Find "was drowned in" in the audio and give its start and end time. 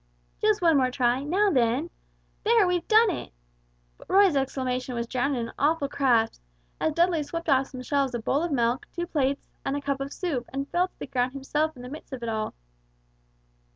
5.01-5.47